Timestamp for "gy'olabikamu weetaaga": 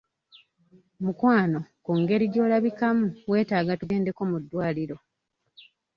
2.33-3.73